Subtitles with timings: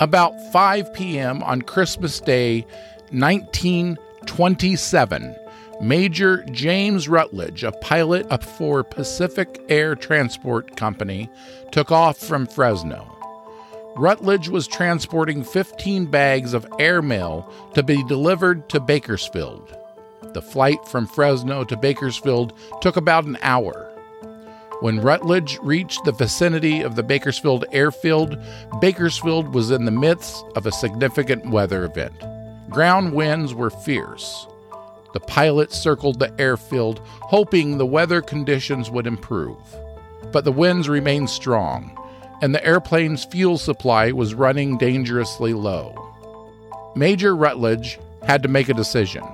[0.00, 1.42] About 5 p.m.
[1.42, 2.60] on Christmas Day,
[3.10, 5.34] 1927,
[5.80, 11.28] Major James Rutledge, a pilot for Pacific Air Transport Company,
[11.72, 13.12] took off from Fresno.
[13.96, 19.76] Rutledge was transporting 15 bags of airmail to be delivered to Bakersfield.
[20.32, 23.87] The flight from Fresno to Bakersfield took about an hour.
[24.80, 28.38] When Rutledge reached the vicinity of the Bakersfield airfield,
[28.80, 32.14] Bakersfield was in the midst of a significant weather event.
[32.70, 34.46] Ground winds were fierce.
[35.14, 39.56] The pilot circled the airfield, hoping the weather conditions would improve.
[40.30, 41.98] But the winds remained strong,
[42.40, 45.92] and the airplane's fuel supply was running dangerously low.
[46.94, 49.24] Major Rutledge had to make a decision.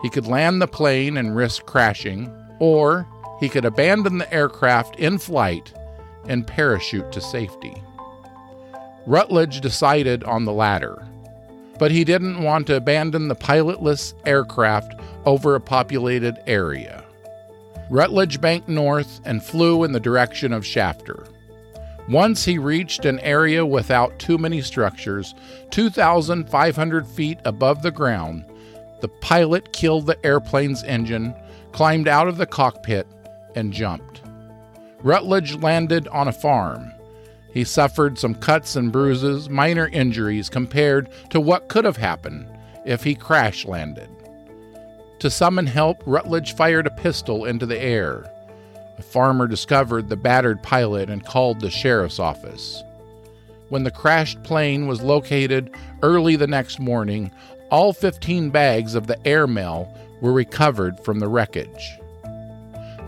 [0.00, 3.06] He could land the plane and risk crashing, or
[3.40, 5.72] he could abandon the aircraft in flight
[6.28, 7.82] and parachute to safety.
[9.06, 11.06] Rutledge decided on the latter,
[11.78, 17.02] but he didn't want to abandon the pilotless aircraft over a populated area.
[17.88, 21.26] Rutledge banked north and flew in the direction of Shafter.
[22.08, 25.34] Once he reached an area without too many structures,
[25.70, 28.44] 2,500 feet above the ground,
[29.00, 31.34] the pilot killed the airplane's engine,
[31.72, 33.06] climbed out of the cockpit,
[33.54, 34.22] and jumped.
[35.02, 36.92] Rutledge landed on a farm.
[37.52, 42.46] He suffered some cuts and bruises, minor injuries compared to what could have happened
[42.84, 44.08] if he crash landed.
[45.20, 48.30] To summon help, Rutledge fired a pistol into the air.
[48.98, 52.82] A farmer discovered the battered pilot and called the sheriff's office.
[53.68, 57.30] When the crashed plane was located early the next morning,
[57.70, 61.99] all 15 bags of the airmail were recovered from the wreckage.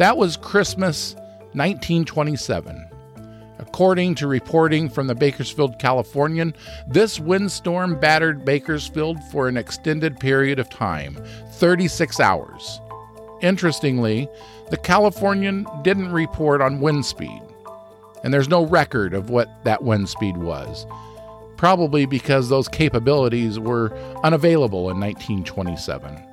[0.03, 1.15] That was Christmas
[1.53, 2.89] 1927.
[3.61, 6.57] According to reporting from the Bakersfield Californian,
[6.89, 11.17] this windstorm battered Bakersfield for an extended period of time
[11.53, 12.81] 36 hours.
[13.43, 14.29] Interestingly,
[14.71, 17.41] the Californian didn't report on wind speed,
[18.25, 20.85] and there's no record of what that wind speed was,
[21.57, 26.32] probably because those capabilities were unavailable in 1927.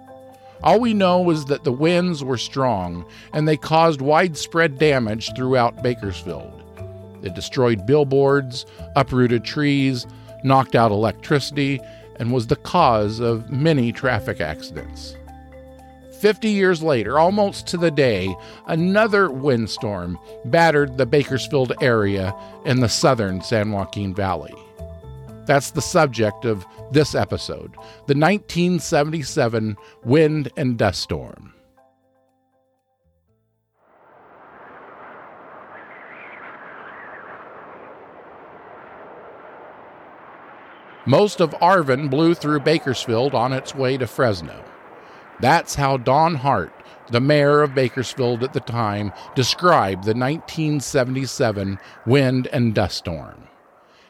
[0.61, 5.81] All we know is that the winds were strong and they caused widespread damage throughout
[5.81, 6.53] Bakersfield.
[7.23, 8.65] It destroyed billboards,
[8.95, 10.05] uprooted trees,
[10.43, 11.79] knocked out electricity,
[12.17, 15.15] and was the cause of many traffic accidents.
[16.19, 18.35] Fifty years later, almost to the day,
[18.67, 24.53] another windstorm battered the Bakersfield area in the southern San Joaquin Valley.
[25.49, 27.73] That's the subject of this episode
[28.05, 31.51] the 1977 Wind and Dust Storm.
[41.07, 44.63] Most of Arvin blew through Bakersfield on its way to Fresno.
[45.39, 46.71] That's how Don Hart,
[47.09, 53.48] the mayor of Bakersfield at the time, described the 1977 wind and dust storm.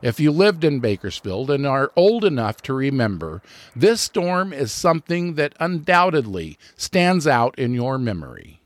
[0.02, 3.42] If you lived in Bakersfield and are old enough to remember,
[3.76, 8.62] this storm is something that undoubtedly stands out in your memory.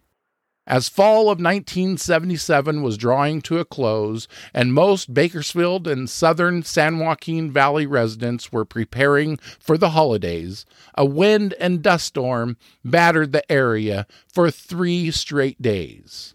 [0.65, 6.99] As fall of 1977 was drawing to a close, and most Bakersfield and southern San
[6.99, 12.55] Joaquin Valley residents were preparing for the holidays, a wind and dust storm
[12.85, 16.33] battered the area for three straight days.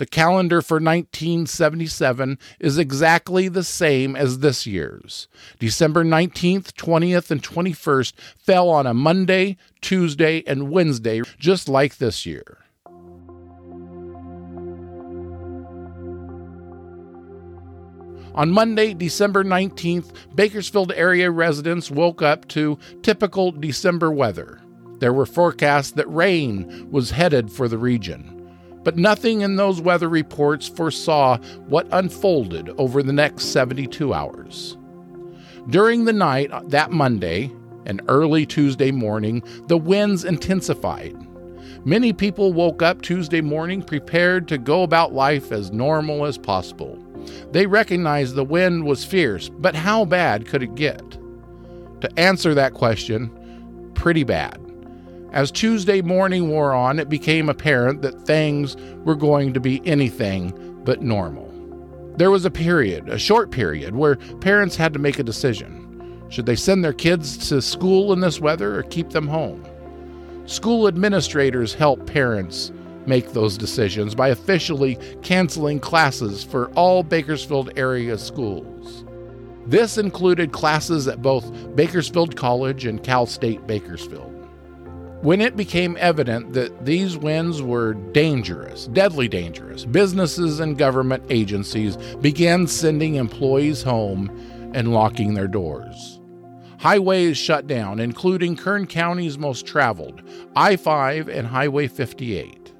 [0.00, 5.28] The calendar for 1977 is exactly the same as this year's.
[5.58, 12.24] December 19th, 20th, and 21st fell on a Monday, Tuesday, and Wednesday, just like this
[12.24, 12.60] year.
[18.34, 24.62] On Monday, December 19th, Bakersfield area residents woke up to typical December weather.
[25.00, 28.39] There were forecasts that rain was headed for the region.
[28.82, 34.76] But nothing in those weather reports foresaw what unfolded over the next 72 hours.
[35.68, 37.52] During the night uh, that Monday
[37.86, 41.16] and early Tuesday morning, the winds intensified.
[41.84, 46.98] Many people woke up Tuesday morning prepared to go about life as normal as possible.
[47.52, 51.02] They recognized the wind was fierce, but how bad could it get?
[52.00, 53.30] To answer that question,
[53.94, 54.58] pretty bad.
[55.32, 60.80] As Tuesday morning wore on, it became apparent that things were going to be anything
[60.84, 61.46] but normal.
[62.16, 66.26] There was a period, a short period, where parents had to make a decision.
[66.30, 69.64] Should they send their kids to school in this weather or keep them home?
[70.46, 72.72] School administrators help parents
[73.06, 79.04] make those decisions by officially canceling classes for all Bakersfield area schools.
[79.66, 84.29] This included classes at both Bakersfield College and Cal State Bakersfield.
[85.22, 91.98] When it became evident that these winds were dangerous, deadly dangerous, businesses and government agencies
[92.22, 94.30] began sending employees home
[94.72, 96.20] and locking their doors.
[96.78, 100.22] Highways shut down, including Kern County's most traveled,
[100.56, 102.72] I 5 and Highway 58.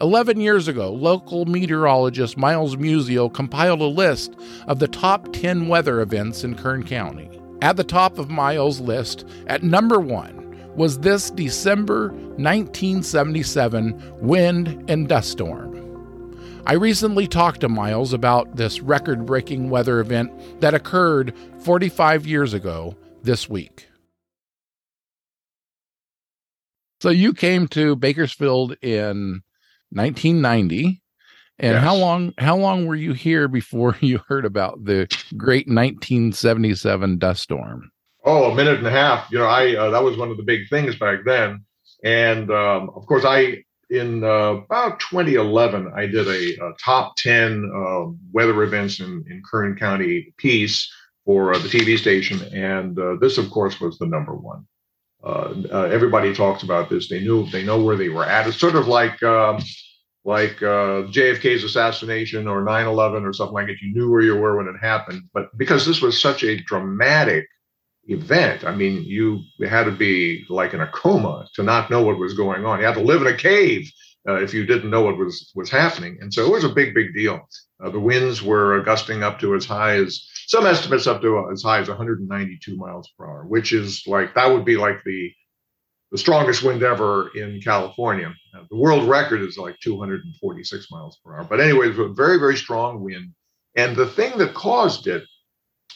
[0.00, 4.36] Eleven years ago, local meteorologist Miles Muzio compiled a list
[4.68, 7.28] of the top 10 weather events in Kern County.
[7.60, 10.37] At the top of Miles' list, at number one,
[10.78, 15.74] was this December 1977 wind and dust storm.
[16.66, 21.34] I recently talked to Miles about this record breaking weather event that occurred
[21.64, 23.88] 45 years ago this week.
[27.00, 29.42] So you came to Bakersfield in
[29.90, 31.02] 1990
[31.60, 31.82] and yes.
[31.82, 37.42] how long how long were you here before you heard about the great 1977 dust
[37.42, 37.90] storm?
[38.28, 39.30] Oh, a minute and a half.
[39.30, 41.64] You know, I uh, that was one of the big things back then.
[42.04, 47.72] And um, of course, I in uh, about 2011, I did a, a top 10
[47.74, 50.92] uh, weather events in, in Kern County piece
[51.24, 54.66] for uh, the TV station, and uh, this, of course, was the number one.
[55.24, 57.08] Uh, everybody talks about this.
[57.08, 58.46] They knew they know where they were at.
[58.46, 59.62] It's sort of like um,
[60.26, 63.80] like uh, JFK's assassination or 9/11 or something like it.
[63.80, 67.46] You knew where you were when it happened, but because this was such a dramatic
[68.08, 72.18] event, I mean, you had to be like in a coma to not know what
[72.18, 72.80] was going on.
[72.80, 73.90] You had to live in a cave
[74.28, 76.94] uh, if you didn't know what was was happening, and so it was a big,
[76.94, 77.46] big deal.
[77.82, 81.62] Uh, the winds were gusting up to as high as some estimates up to as
[81.62, 85.30] high as 192 miles per hour, which is like that would be like the
[86.10, 88.34] the strongest wind ever in California.
[88.54, 91.44] Uh, the world record is like 246 miles per hour.
[91.44, 93.34] But anyway, it was a very very strong wind,
[93.76, 95.24] and the thing that caused it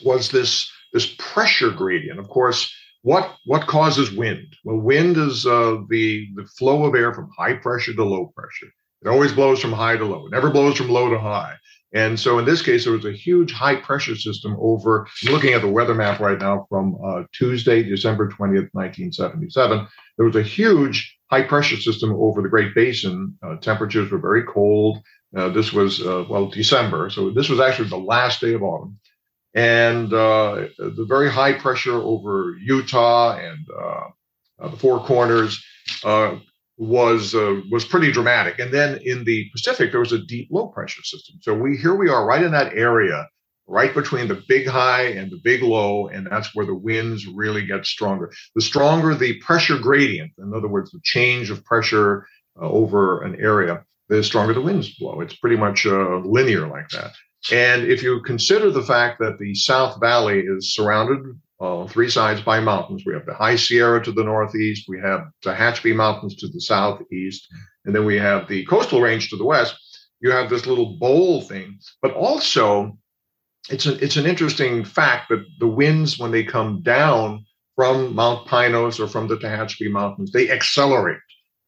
[0.05, 2.19] was this this pressure gradient.
[2.19, 2.73] Of course,
[3.03, 4.55] what what causes wind?
[4.65, 8.73] Well, wind is uh, the the flow of air from high pressure to low pressure.
[9.05, 10.27] It always blows from high to low.
[10.27, 11.57] It never blows from low to high.
[11.95, 15.61] And so in this case, there was a huge high pressure system over, looking at
[15.61, 19.87] the weather map right now from uh, Tuesday, December 20th, 1977.
[20.17, 23.37] There was a huge high pressure system over the Great Basin.
[23.43, 25.03] Uh, temperatures were very cold.
[25.37, 27.11] Uh, this was, uh, well, December.
[27.11, 28.99] So this was actually the last day of autumn.
[29.55, 35.63] And uh, the very high pressure over Utah and uh, the Four Corners
[36.79, 38.59] was uh, was pretty dramatic.
[38.59, 41.37] And then in the Pacific, there was a deep low pressure system.
[41.41, 43.29] So we here we are right in that area,
[43.67, 47.67] right between the big high and the big low, and that's where the winds really
[47.67, 48.33] get stronger.
[48.55, 52.27] The stronger the pressure gradient, in other words, the change of pressure
[52.61, 55.21] uh, over an area, the stronger the winds blow.
[55.21, 57.13] It's pretty much uh, linear like that.
[57.51, 62.41] And if you consider the fact that the South Valley is surrounded uh, three sides
[62.41, 63.05] by mountains.
[63.07, 66.61] We have the High Sierra to the northeast, we have the Tehachapi Mountains to the
[66.61, 67.47] southeast,
[67.85, 69.77] and then we have the coastal range to the west.
[70.21, 72.99] You have this little bowl thing, but also
[73.71, 77.45] it's an it's an interesting fact that the winds when they come down
[77.77, 81.21] from Mount Pinos or from the Tehachapi Mountains, they accelerate.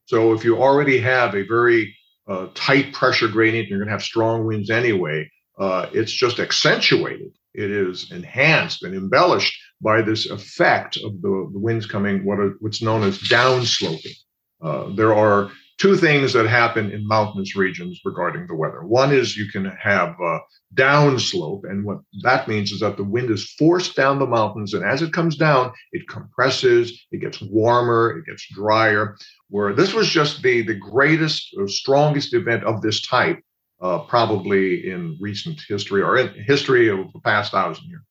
[0.06, 1.96] So if you already have a very
[2.28, 5.30] uh, tight pressure gradient, you're going to have strong winds anyway.
[5.58, 7.32] Uh, it's just accentuated.
[7.54, 12.54] It is enhanced and embellished by this effect of the, the winds coming, what are,
[12.60, 14.16] what's known as downsloping.
[14.62, 18.84] Uh, there are two things that happen in mountainous regions regarding the weather.
[18.84, 20.38] One is you can have a
[20.74, 24.84] downslope, and what that means is that the wind is forced down the mountains, and
[24.84, 29.16] as it comes down, it compresses, it gets warmer, it gets drier.
[29.48, 33.40] Where this was just the the greatest or strongest event of this type,
[33.80, 38.02] uh, probably in recent history or in history of the past thousand years.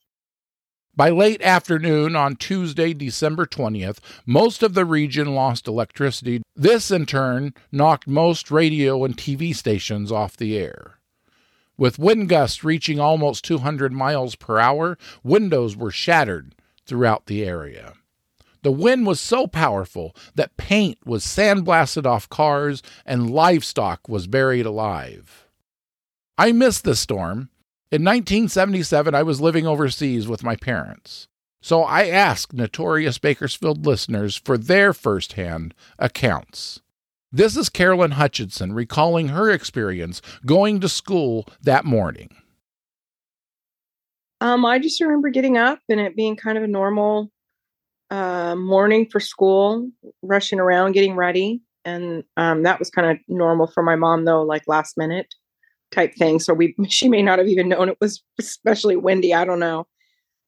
[0.95, 6.43] By late afternoon on Tuesday, December 20th, most of the region lost electricity.
[6.55, 10.99] This, in turn, knocked most radio and TV stations off the air.
[11.77, 16.53] With wind gusts reaching almost 200 miles per hour, windows were shattered
[16.85, 17.93] throughout the area.
[18.61, 24.67] The wind was so powerful that paint was sandblasted off cars and livestock was buried
[24.67, 25.42] alive.
[26.37, 27.49] I missed the storm
[27.93, 31.27] in 1977, I was living overseas with my parents.
[31.61, 36.81] So I asked notorious Bakersfield listeners for their firsthand accounts.
[37.31, 42.35] This is Carolyn Hutchinson recalling her experience going to school that morning.
[44.41, 47.29] Um, I just remember getting up and it being kind of a normal
[48.09, 49.87] uh, morning for school,
[50.23, 51.61] rushing around, getting ready.
[51.85, 55.27] And um, that was kind of normal for my mom, though, like last minute
[55.93, 56.39] type thing.
[56.39, 59.33] So we, she may not have even known it was especially windy.
[59.33, 59.87] I don't know.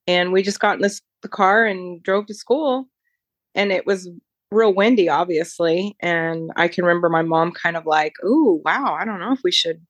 [0.07, 2.87] And we just got in this the car and drove to school,
[3.55, 4.07] and it was
[4.51, 5.95] real windy, obviously.
[5.99, 9.41] And I can remember my mom kind of like, "Ooh, wow, I don't know if
[9.43, 9.81] we should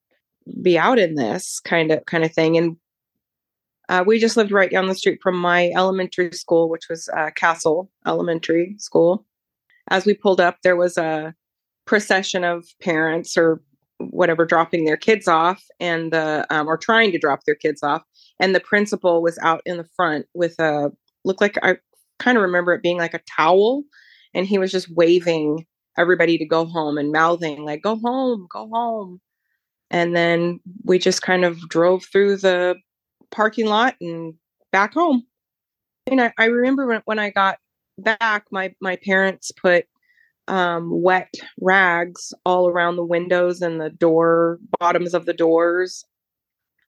[0.61, 2.77] be out in this kind of kind of thing." And
[3.89, 7.31] uh, we just lived right down the street from my elementary school, which was uh,
[7.35, 9.25] Castle Elementary School.
[9.89, 11.35] As we pulled up, there was a
[11.85, 13.61] procession of parents or
[13.99, 18.03] whatever dropping their kids off, and the um, or trying to drop their kids off,
[18.39, 20.91] and the principal was out in the front with a
[21.23, 21.77] looked like I
[22.19, 23.83] kind of remember it being like a towel,
[24.33, 25.65] and he was just waving
[25.97, 29.21] everybody to go home and mouthing like "Go home, go home."
[29.91, 32.75] And then we just kind of drove through the
[33.31, 34.33] parking lot and
[34.71, 35.25] back home.
[36.07, 37.59] And I, I remember when, when I got
[37.97, 39.85] back, my my parents put
[40.47, 46.05] um, wet rags all around the windows and the door bottoms of the doors.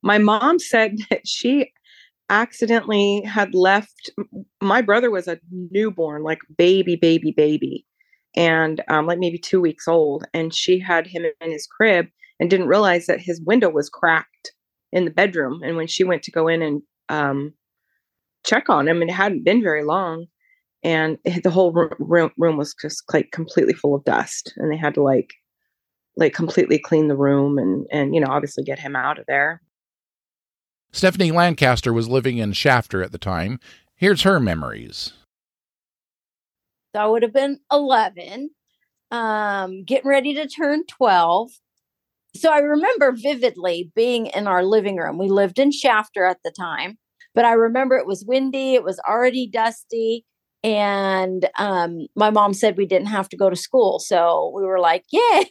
[0.04, 1.72] My mom said that she
[2.30, 4.12] accidentally had left.
[4.62, 7.86] My brother was a newborn, like baby, baby, baby,
[8.36, 12.08] and um, like maybe two weeks old, and she had him in his crib
[12.40, 14.54] and didn't realize that his window was cracked
[14.92, 15.62] in the bedroom.
[15.64, 17.54] And when she went to go in and um,
[18.46, 20.28] check on him, and it hadn't been very long,
[20.84, 24.94] and the whole room, room was just like completely full of dust, and they had
[24.96, 25.34] to like
[26.16, 29.62] like completely clean the room and and you know obviously get him out of there.
[30.92, 33.60] Stephanie Lancaster was living in Shafter at the time.
[33.96, 35.14] Here's her memories.
[36.96, 38.50] So I would have been 11,
[39.12, 41.52] um, getting ready to turn 12
[42.38, 45.18] so I remember vividly being in our living room.
[45.18, 46.98] We lived in Shafter at the time,
[47.34, 50.26] but I remember it was windy, it was already dusty.
[50.68, 54.00] And um, my mom said we didn't have to go to school.
[54.00, 55.50] So we were like, yay.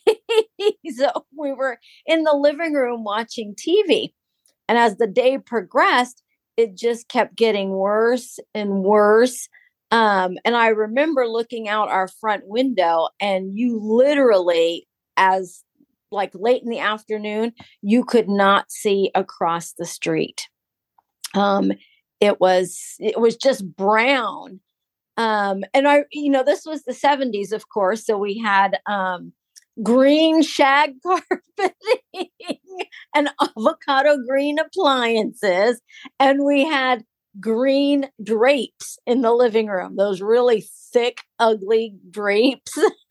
[0.94, 4.12] so we were in the living room watching TV.
[4.68, 6.22] And as the day progressed,
[6.58, 9.48] it just kept getting worse and worse.
[9.90, 15.62] Um, and I remember looking out our front window, and you literally, as
[16.10, 20.48] like late in the afternoon, you could not see across the street.
[21.32, 21.72] Um,
[22.20, 24.60] it was it was just brown.
[25.16, 28.04] Um, and I, you know, this was the 70s, of course.
[28.04, 29.32] So we had um
[29.82, 32.30] green shag carpeting
[33.14, 35.80] and avocado green appliances,
[36.20, 37.04] and we had
[37.40, 42.78] green drapes in the living room, those really thick, ugly drapes.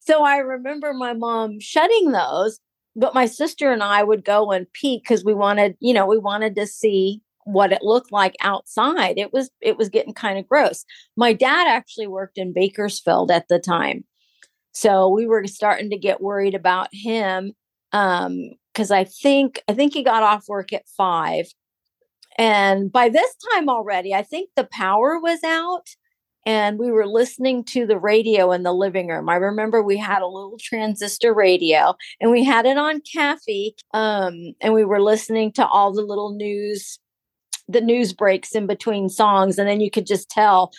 [0.00, 2.58] So I remember my mom shutting those,
[2.96, 6.18] but my sister and I would go and peek because we wanted, you know, we
[6.18, 9.18] wanted to see what it looked like outside.
[9.18, 10.84] It was it was getting kind of gross.
[11.16, 14.04] My dad actually worked in Bakersfield at the time.
[14.72, 17.52] So we were starting to get worried about him
[17.92, 21.46] um because I think I think he got off work at 5
[22.38, 25.88] and by this time already I think the power was out
[26.44, 29.28] and we were listening to the radio in the living room.
[29.28, 34.54] I remember we had a little transistor radio and we had it on Caffey, um,
[34.60, 36.98] and we were listening to all the little news,
[37.68, 40.72] the news breaks in between songs, and then you could just tell,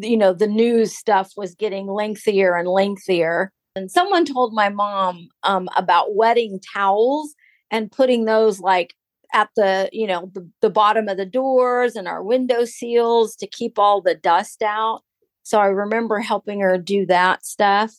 [0.00, 3.52] you know, the news stuff was getting lengthier and lengthier.
[3.76, 7.34] And someone told my mom um, about wetting towels
[7.70, 8.94] and putting those like
[9.34, 13.46] at the you know the, the bottom of the doors and our window seals to
[13.46, 15.00] keep all the dust out
[15.42, 17.92] so i remember helping her do that stuff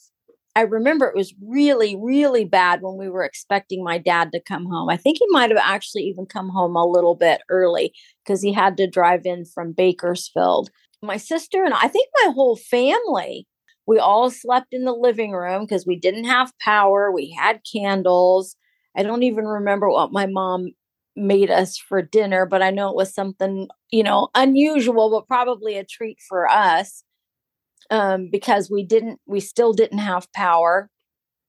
[0.55, 4.65] i remember it was really really bad when we were expecting my dad to come
[4.65, 4.89] home.
[4.89, 7.93] I think he might have actually even come home a little bit early
[8.23, 10.69] because he had to drive in from bakersfield.
[11.03, 13.47] My sister and i think my whole family
[13.87, 18.55] we all slept in the living room because we didn't have power we had candles.
[18.97, 20.69] I don't even remember what my mom
[21.15, 25.77] made us for dinner, but I know it was something, you know, unusual, but probably
[25.77, 27.03] a treat for us
[27.89, 30.89] um, because we didn't, we still didn't have power.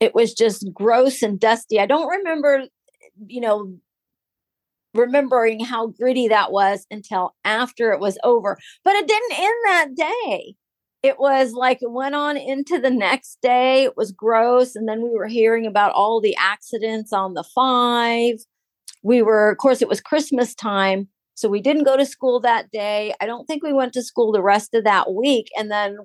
[0.00, 1.80] It was just gross and dusty.
[1.80, 2.64] I don't remember,
[3.26, 3.76] you know,
[4.94, 9.88] remembering how gritty that was until after it was over, but it didn't end that
[9.94, 10.54] day.
[11.02, 13.84] It was like it went on into the next day.
[13.84, 14.74] It was gross.
[14.74, 18.38] And then we were hearing about all the accidents on the five
[19.06, 21.08] we were, of course, it was Christmas time.
[21.34, 23.14] So we didn't go to school that day.
[23.20, 25.46] I don't think we went to school the rest of that week.
[25.56, 25.98] And then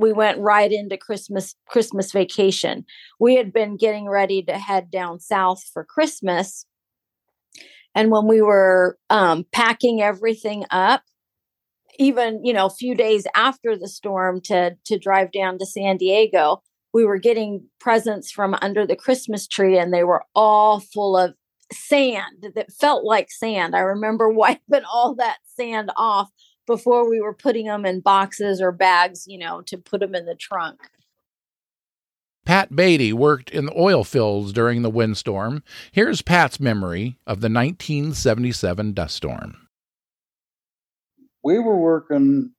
[0.00, 2.84] we went right into Christmas Christmas vacation.
[3.18, 6.64] We had been getting ready to head down south for Christmas.
[7.94, 11.02] And when we were um, packing everything up,
[11.98, 15.98] even you know a few days after the storm to to drive down to San
[15.98, 16.62] Diego,
[16.94, 21.34] we were getting presents from under the Christmas tree, and they were all full of
[21.72, 23.76] sand that felt like sand.
[23.76, 26.30] I remember wiping all that sand off
[26.66, 30.26] before we were putting them in boxes or bags, you know, to put them in
[30.26, 30.78] the trunk.
[32.44, 35.62] Pat Beatty worked in the oil fields during the windstorm.
[35.92, 39.68] Here's Pat's memory of the 1977 dust storm.
[41.44, 42.52] We were working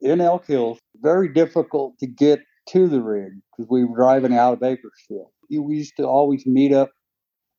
[0.00, 2.40] in Elk Hills, very difficult to get
[2.70, 5.30] to the rig because we were driving out of Bakersfield.
[5.50, 6.90] We used to always meet up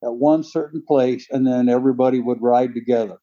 [0.04, 3.18] at one certain place and then everybody would ride together.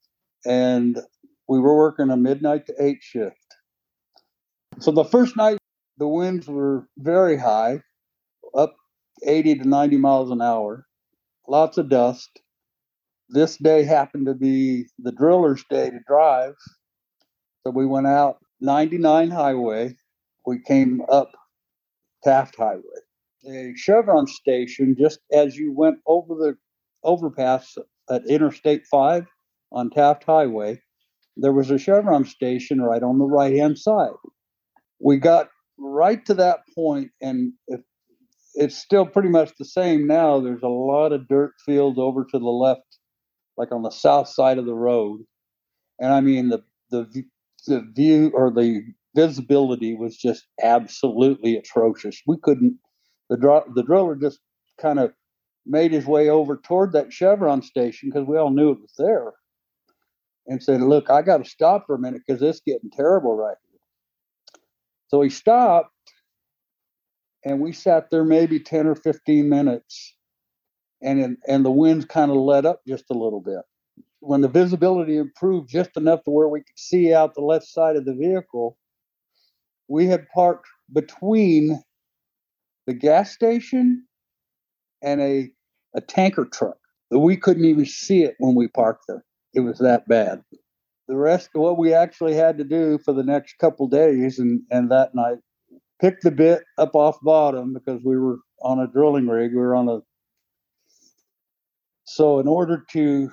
[0.46, 1.00] And
[1.48, 3.36] we were working a midnight to eight shift.
[4.80, 5.58] So the first night,
[5.98, 7.82] the winds were very high,
[8.56, 8.76] up
[9.26, 10.86] 80 to 90 miles an hour,
[11.48, 12.30] lots of dust.
[13.30, 16.56] This day happened to be the driller's day to drive.
[17.64, 19.98] So we went out 99 highway.
[20.46, 21.32] We came up
[22.24, 22.82] Taft Highway.
[23.50, 26.58] A Chevron station, just as you went over the
[27.04, 27.78] overpass
[28.10, 29.26] at Interstate 5
[29.72, 30.82] on Taft Highway,
[31.40, 34.12] there was a Chevron station right on the right hand side.
[35.00, 37.82] We got right to that point, and it,
[38.56, 40.40] it's still pretty much the same now.
[40.40, 42.98] There's a lot of dirt fields over to the left,
[43.56, 45.22] like on the south side of the road.
[46.00, 47.26] And I mean, the, the,
[47.68, 48.82] the view or the
[49.16, 52.22] visibility was just absolutely atrocious.
[52.26, 52.78] We couldn't,
[53.30, 54.40] the, dr- the driller just
[54.80, 55.14] kind of
[55.66, 59.34] made his way over toward that Chevron station because we all knew it was there
[60.48, 63.58] and said, Look, I got to stop for a minute because it's getting terrible right
[63.70, 63.80] here.
[65.10, 65.92] So he stopped
[67.46, 70.16] and we sat there maybe 10 or 15 minutes
[71.02, 73.62] and, and the winds kind of let up just a little bit.
[74.20, 77.96] When the visibility improved just enough to where we could see out the left side
[77.96, 78.78] of the vehicle,
[79.88, 81.82] we had parked between
[82.88, 84.06] the gas station
[85.04, 85.50] and a,
[85.96, 86.78] a tanker truck.
[87.10, 89.24] That we couldn't even see it when we parked there
[89.58, 90.44] it was that bad.
[91.08, 94.62] The rest of what we actually had to do for the next couple days and,
[94.70, 95.40] and that night,
[96.00, 99.52] pick the bit up off bottom because we were on a drilling rig.
[99.52, 100.00] We were on a
[102.06, 103.32] so in order to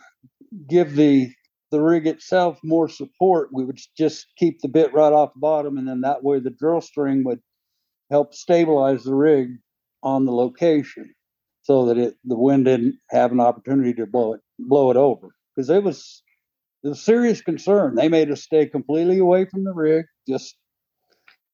[0.67, 1.31] give the
[1.71, 5.77] the rig itself more support, we would just keep the bit right off the bottom,
[5.77, 7.41] and then that way the drill string would
[8.11, 9.49] help stabilize the rig
[10.03, 11.13] on the location,
[11.63, 15.35] so that it the wind didn't have an opportunity to blow it blow it over
[15.55, 16.23] because it was
[16.83, 17.95] was serious concern.
[17.95, 20.05] They made us stay completely away from the rig.
[20.29, 20.57] Just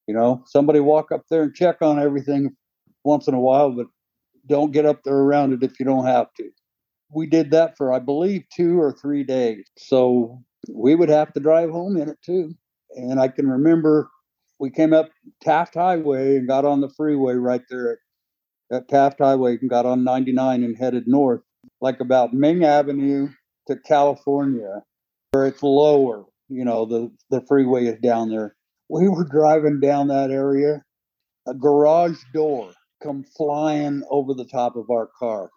[0.07, 2.51] you know, somebody walk up there and check on everything
[3.05, 3.87] once in a while, but
[4.49, 6.51] don't get up there around it if you don't have to.
[7.13, 9.65] We did that for I believe two or three days.
[9.79, 12.55] So we would have to drive home in it too.
[12.97, 14.11] And I can remember
[14.59, 15.11] we came up
[15.43, 17.93] Taft Highway and got on the freeway right there
[18.73, 21.41] at, at Taft Highway and got on 99 and headed north,
[21.81, 23.29] like about Ming Avenue
[23.71, 24.83] to California,
[25.31, 26.25] where it's lower.
[26.49, 28.57] You know, the the freeway is down there.
[28.89, 30.85] We were driving down that area,
[31.47, 35.51] a garage door come flying over the top of our car,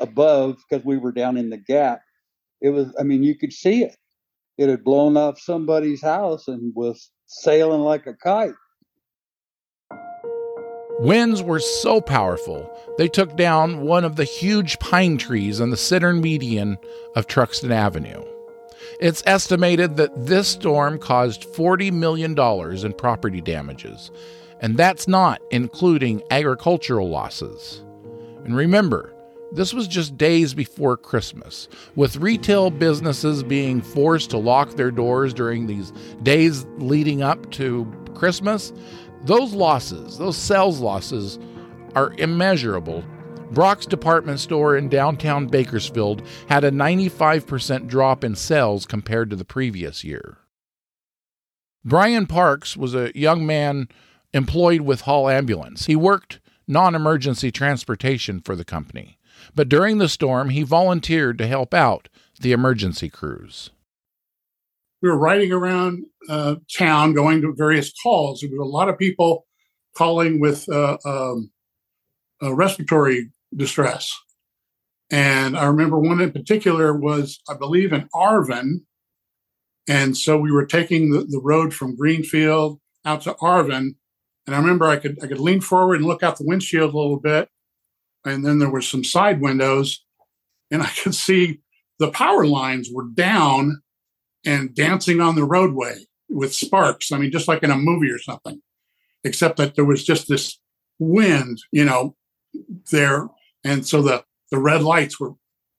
[0.00, 2.02] above because we were down in the gap.
[2.60, 3.96] It was, I mean, you could see it.
[4.58, 8.54] It had blown off somebody's house and was sailing like a kite.
[11.00, 15.76] Winds were so powerful, they took down one of the huge pine trees on the
[15.76, 16.78] center median
[17.16, 18.22] of Truxtun Avenue.
[19.00, 24.12] It's estimated that this storm caused $40 million in property damages,
[24.60, 27.82] and that's not including agricultural losses.
[28.44, 29.12] And remember,
[29.50, 35.34] this was just days before Christmas, with retail businesses being forced to lock their doors
[35.34, 38.72] during these days leading up to Christmas.
[39.24, 41.38] Those losses, those sales losses,
[41.96, 43.02] are immeasurable.
[43.52, 49.44] Brock's department store in downtown Bakersfield had a 95% drop in sales compared to the
[49.44, 50.38] previous year.
[51.86, 53.88] Brian Parks was a young man
[54.34, 55.86] employed with Hall Ambulance.
[55.86, 59.18] He worked non emergency transportation for the company,
[59.54, 62.10] but during the storm, he volunteered to help out
[62.40, 63.70] the emergency crews
[65.04, 68.40] we were riding around uh, town going to various calls.
[68.40, 69.44] There was a lot of people
[69.94, 71.50] calling with uh, um,
[72.40, 74.18] respiratory distress.
[75.10, 78.76] And I remember one in particular was, I believe, in Arvin.
[79.86, 83.96] And so we were taking the, the road from Greenfield out to Arvin.
[84.46, 86.96] And I remember I could I could lean forward and look out the windshield a
[86.96, 87.50] little bit.
[88.24, 90.02] And then there were some side windows,
[90.70, 91.60] and I could see
[91.98, 93.82] the power lines were down
[94.44, 97.12] and dancing on the roadway with sparks.
[97.12, 98.60] I mean, just like in a movie or something,
[99.22, 100.58] except that there was just this
[100.98, 102.16] wind, you know,
[102.90, 103.28] there.
[103.62, 105.32] And so the, the red lights were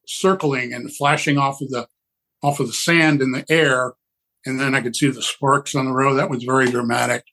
[0.07, 1.87] circling and flashing off of the
[2.41, 3.93] off of the sand in the air.
[4.45, 6.15] And then I could see the sparks on the road.
[6.15, 7.23] That was very dramatic.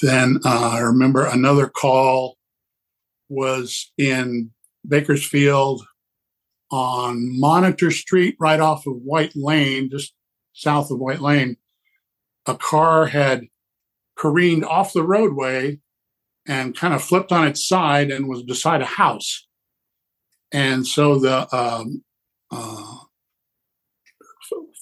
[0.00, 2.36] Then uh, I remember another call
[3.28, 4.50] was in
[4.86, 5.86] Bakersfield
[6.74, 10.12] on Monitor Street, right off of White Lane, just
[10.54, 11.56] south of White Lane.
[12.46, 13.44] A car had
[14.18, 15.78] careened off the roadway
[16.48, 19.46] and kind of flipped on its side and was beside a house.
[20.50, 22.02] And so the um,
[22.50, 22.96] uh,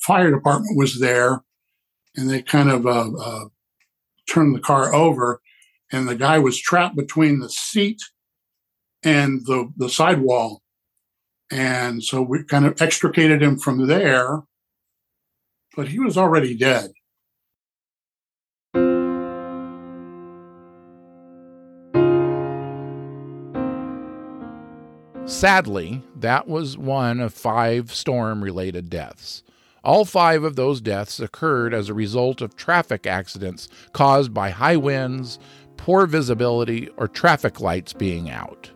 [0.00, 1.42] fire department was there
[2.16, 3.44] and they kind of uh, uh,
[4.26, 5.42] turned the car over
[5.92, 8.00] and the guy was trapped between the seat
[9.02, 10.62] and the, the sidewall.
[11.52, 14.40] And so we kind of extricated him from there,
[15.76, 16.92] but he was already dead.
[25.26, 29.42] Sadly, that was one of five storm related deaths.
[29.84, 34.76] All five of those deaths occurred as a result of traffic accidents caused by high
[34.76, 35.38] winds,
[35.76, 38.70] poor visibility, or traffic lights being out.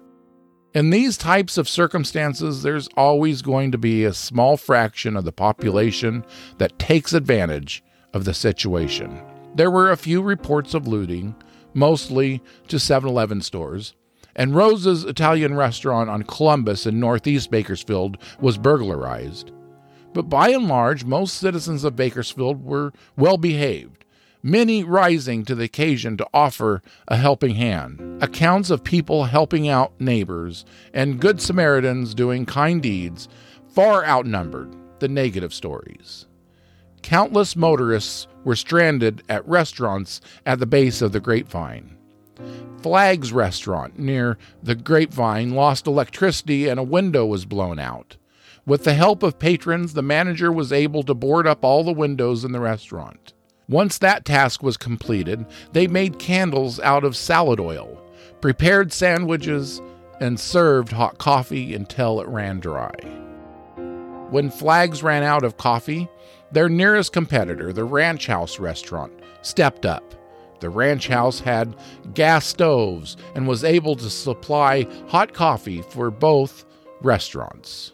[0.77, 5.33] In these types of circumstances, there's always going to be a small fraction of the
[5.33, 6.23] population
[6.59, 9.23] that takes advantage of the situation.
[9.55, 11.35] There were a few reports of looting,
[11.73, 13.95] mostly to 7 Eleven stores,
[14.35, 19.53] and Rose's Italian restaurant on Columbus in northeast Bakersfield was burglarized.
[20.13, 24.05] But by and large, most citizens of Bakersfield were well behaved,
[24.47, 28.23] many rising to the occasion to offer a helping hand.
[28.23, 33.29] Accounts of people helping out neighbors and good Samaritans doing kind deeds
[33.69, 36.27] far outnumbered the negative stories.
[37.03, 41.97] Countless motorists were stranded at restaurants at the base of the grapevine.
[42.83, 48.17] Flag's restaurant near the grapevine lost electricity and a window was blown out.
[48.65, 52.45] With the help of patrons, the manager was able to board up all the windows
[52.45, 53.33] in the restaurant.
[53.69, 58.01] Once that task was completed, they made candles out of salad oil,
[58.41, 59.81] prepared sandwiches,
[60.21, 62.95] and served hot coffee until it ran dry.
[64.31, 66.09] When Flags ran out of coffee,
[66.53, 70.15] their nearest competitor, the Ranch House restaurant, stepped up.
[70.61, 71.77] The ranch house had
[72.15, 76.65] gas stoves and was able to supply hot coffee for both
[77.03, 77.93] restaurants.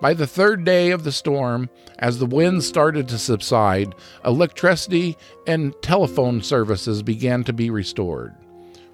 [0.00, 5.74] By the third day of the storm, as the winds started to subside, electricity and
[5.82, 8.34] telephone services began to be restored.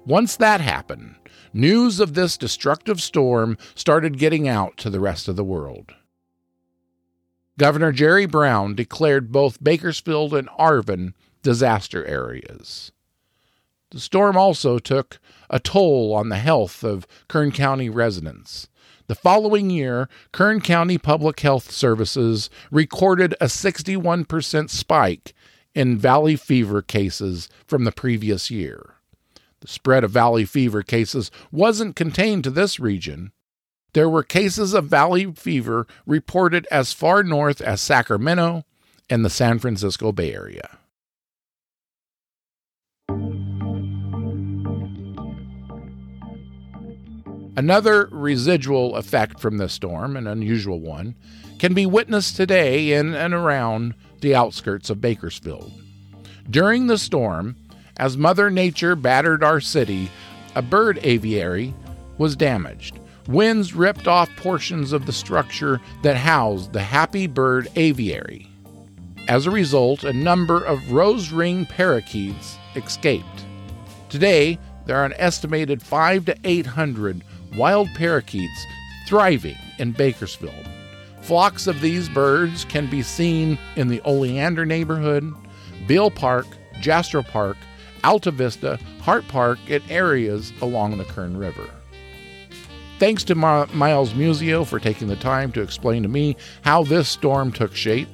[0.05, 1.15] Once that happened,
[1.53, 5.93] news of this destructive storm started getting out to the rest of the world.
[7.57, 12.91] Governor Jerry Brown declared both Bakersfield and Arvin disaster areas.
[13.91, 18.67] The storm also took a toll on the health of Kern County residents.
[19.07, 25.33] The following year, Kern County Public Health Services recorded a 61% spike
[25.73, 28.95] in valley fever cases from the previous year.
[29.61, 33.31] The spread of valley fever cases wasn't contained to this region.
[33.93, 38.65] There were cases of valley fever reported as far north as Sacramento
[39.09, 40.79] and the San Francisco Bay Area.
[47.57, 51.15] Another residual effect from this storm, an unusual one,
[51.57, 55.71] can be witnessed today in and around the outskirts of Bakersfield.
[56.47, 57.55] During the storm,
[57.97, 60.11] as Mother Nature battered our city,
[60.53, 61.73] a bird aviary
[62.19, 62.99] was damaged.
[63.27, 68.51] Winds ripped off portions of the structure that housed the Happy Bird Aviary.
[69.27, 73.45] As a result, a number of rose ring parakeets escaped.
[74.09, 77.23] Today, there are an estimated 5 to 800
[77.55, 78.65] wild parakeets
[79.07, 80.67] thriving in Bakersfield.
[81.21, 85.33] Flocks of these birds can be seen in the Oleander neighborhood,
[85.87, 87.57] Beale Park, Jastrow Park,
[88.03, 91.69] Alta Vista, Hart Park, and areas along the Kern River.
[92.99, 97.51] Thanks to Miles Muzio for taking the time to explain to me how this storm
[97.51, 98.07] took shape.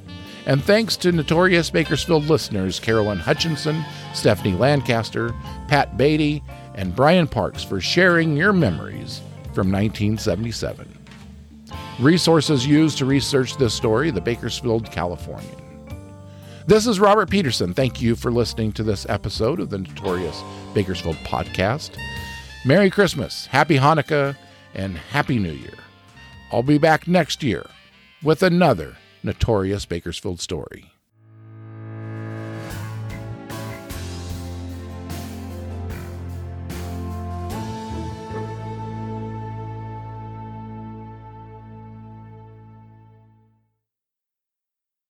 [0.46, 5.34] And thanks to notorious Bakersfield listeners Carolyn Hutchinson, Stephanie Lancaster,
[5.70, 6.44] Pat Beatty,
[6.76, 9.22] and Brian Parks for sharing your memories
[9.54, 10.88] from 1977.
[12.00, 15.56] Resources used to research this story the Bakersfield Californian.
[16.66, 17.74] This is Robert Peterson.
[17.74, 20.42] Thank you for listening to this episode of the Notorious
[20.74, 21.98] Bakersfield Podcast.
[22.66, 24.38] Merry Christmas, Happy Hanukkah,
[24.74, 25.78] and Happy New Year.
[26.52, 27.66] I'll be back next year
[28.24, 30.93] with another Notorious Bakersfield story.